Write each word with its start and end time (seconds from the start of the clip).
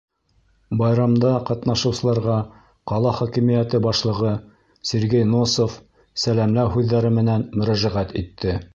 Байрамда 0.77 1.33
ҡатнашыусыларға 1.49 2.37
ҡала 2.93 3.13
хакимиәте 3.19 3.83
башлығы 3.89 4.33
Сергей 4.93 5.29
Носов 5.37 5.79
сәләмләү 6.27 6.77
һүҙҙәре 6.79 7.17
менән 7.23 7.49
мөрәжәғәт 7.63 8.21
итте. 8.25 8.61